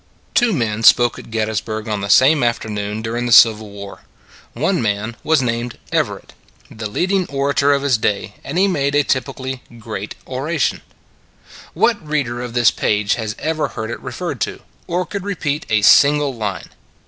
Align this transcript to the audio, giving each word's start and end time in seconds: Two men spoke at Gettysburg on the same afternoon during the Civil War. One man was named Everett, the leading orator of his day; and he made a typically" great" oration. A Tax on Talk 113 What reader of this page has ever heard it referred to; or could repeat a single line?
Two 0.33 0.51
men 0.51 0.81
spoke 0.81 1.19
at 1.19 1.29
Gettysburg 1.29 1.87
on 1.87 2.01
the 2.01 2.09
same 2.09 2.41
afternoon 2.41 3.03
during 3.03 3.27
the 3.27 3.31
Civil 3.31 3.69
War. 3.69 3.99
One 4.53 4.81
man 4.81 5.15
was 5.23 5.43
named 5.43 5.77
Everett, 5.91 6.33
the 6.71 6.89
leading 6.89 7.27
orator 7.27 7.71
of 7.71 7.83
his 7.83 7.99
day; 7.99 8.33
and 8.43 8.57
he 8.57 8.67
made 8.67 8.95
a 8.95 9.03
typically" 9.03 9.61
great" 9.87 10.15
oration. 10.27 10.77
A 10.77 10.79
Tax 10.81 10.89
on 10.89 11.53
Talk 11.53 11.75
113 11.75 12.03
What 12.03 12.11
reader 12.11 12.41
of 12.41 12.53
this 12.55 12.71
page 12.71 13.13
has 13.13 13.35
ever 13.37 13.67
heard 13.67 13.91
it 13.91 13.99
referred 14.01 14.41
to; 14.41 14.61
or 14.87 15.05
could 15.05 15.23
repeat 15.23 15.67
a 15.69 15.83
single 15.83 16.33
line? 16.33 16.69